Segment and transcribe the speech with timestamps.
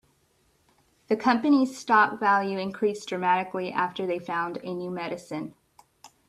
[1.09, 5.53] The company's stock value increased dramatically after they found a new medicine.